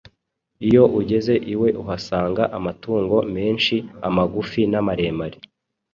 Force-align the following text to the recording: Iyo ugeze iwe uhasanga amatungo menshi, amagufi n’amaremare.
Iyo 0.67 0.83
ugeze 0.99 1.33
iwe 1.53 1.69
uhasanga 1.81 2.43
amatungo 2.57 3.17
menshi, 3.35 3.75
amagufi 4.07 4.61
n’amaremare. 4.71 5.37